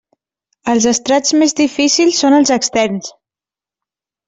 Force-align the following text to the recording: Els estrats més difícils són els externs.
Els 0.71 0.87
estrats 0.91 1.35
més 1.41 1.53
difícils 1.61 2.23
són 2.23 2.39
els 2.39 2.55
externs. 2.59 3.13